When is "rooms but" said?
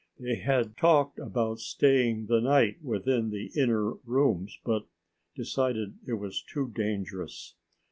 4.03-4.87